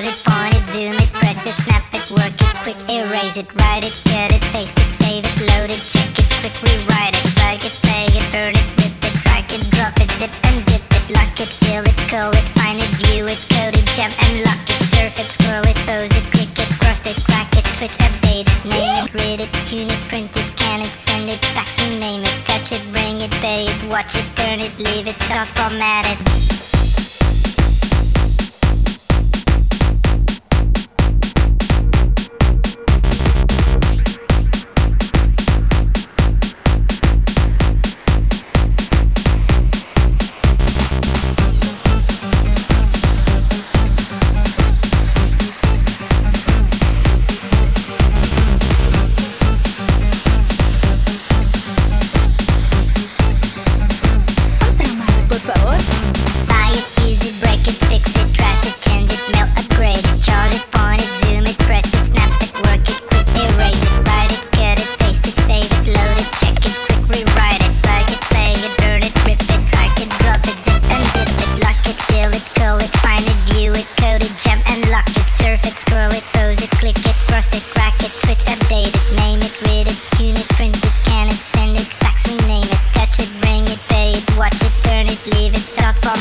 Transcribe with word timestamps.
pause 0.00 0.08
it, 0.08 0.24
point 0.24 0.54
it, 0.54 0.64
zoom 0.72 0.96
it, 0.96 1.12
press 1.12 1.44
it, 1.46 1.56
snap 1.60 1.84
it, 1.92 2.04
work 2.10 2.32
it, 2.32 2.54
quick 2.64 2.80
erase 2.88 3.36
it, 3.36 3.48
write 3.60 3.84
it, 3.84 3.92
cut 4.08 4.32
it, 4.32 4.40
paste 4.52 4.78
it, 4.78 4.88
save 4.88 5.24
it, 5.24 5.36
load 5.52 5.68
it, 5.68 5.82
check 5.92 6.08
it, 6.16 6.24
quick 6.40 6.56
rewrite 6.64 7.12
it, 7.12 7.26
plug 7.36 7.60
it, 7.60 7.74
play 7.84 8.08
it, 8.08 8.24
burn 8.32 8.54
it, 8.56 8.68
rip 8.80 8.96
it, 9.04 9.14
drag 9.20 9.44
it, 9.52 9.60
drop 9.70 9.92
it, 10.00 10.08
zip 10.16 10.32
and 10.48 10.62
zip 10.64 10.80
it, 10.96 11.04
lock 11.12 11.36
it, 11.36 11.52
fill 11.60 11.84
it, 11.84 11.98
call 12.08 12.32
it, 12.32 12.46
find 12.56 12.80
it, 12.80 12.88
view 12.96 13.24
it, 13.28 13.40
code 13.52 13.76
it, 13.76 13.84
jump 13.92 14.14
and 14.24 14.40
lock 14.48 14.62
it, 14.72 14.80
surf 14.88 15.12
it, 15.20 15.28
scroll 15.28 15.64
it, 15.68 15.76
pose 15.84 16.12
it, 16.16 16.26
click 16.32 16.54
it, 16.56 16.70
cross 16.80 17.04
it, 17.04 17.20
crack 17.24 17.52
it, 17.52 17.66
switch, 17.76 17.96
update 18.00 18.48
it, 18.48 18.60
name 18.64 19.04
it, 19.04 19.12
read 19.12 19.40
it, 19.44 19.52
tune 19.68 19.90
it, 19.90 20.00
print 20.08 20.32
it, 20.32 20.48
scan 20.48 20.80
it, 20.80 20.94
send 20.96 21.28
it, 21.28 21.44
fax, 21.52 21.76
rename 21.76 22.24
it, 22.24 22.36
touch 22.48 22.72
it, 22.72 22.80
bring 22.92 23.20
it, 23.20 23.32
pay 23.44 23.68
it, 23.68 23.80
watch 23.90 24.16
it, 24.16 24.24
turn 24.32 24.60
it, 24.60 24.72
leave 24.78 25.06
it, 25.06 25.18
stop, 25.20 25.48
format 25.52 26.08
it 26.08 26.49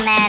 Man. 0.05 0.28